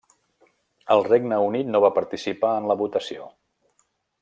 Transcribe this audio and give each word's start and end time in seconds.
El 0.95 1.03
Regne 1.07 1.37
Unit 1.49 1.69
no 1.75 1.83
va 1.85 1.93
participar 1.99 2.55
en 2.63 2.67
la 2.73 2.79
votació. 2.83 3.31